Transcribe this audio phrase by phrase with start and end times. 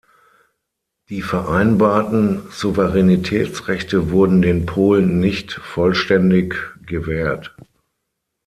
[1.09, 6.55] Die vereinbarten Souveränitätsrechte wurden den Polen nicht vollständig
[6.87, 7.55] gewährt.